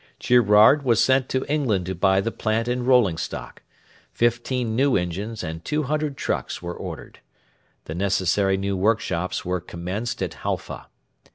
Girouard 0.19 0.81
was 0.81 0.99
sent 0.99 1.29
to 1.29 1.45
England 1.47 1.85
to 1.85 1.93
buy 1.93 2.21
the 2.21 2.31
plant 2.31 2.67
and 2.67 2.87
rolling 2.87 3.19
stock. 3.19 3.61
Fifteen 4.11 4.75
new 4.75 4.97
engines 4.97 5.43
and 5.43 5.63
two 5.63 5.83
hundred 5.83 6.17
trucks 6.17 6.59
were 6.59 6.73
ordered. 6.73 7.19
The 7.85 7.93
necessary 7.93 8.57
new 8.57 8.75
workshops 8.75 9.45
were 9.45 9.61
commenced 9.61 10.23
at 10.23 10.33
Halfa. 10.41 10.87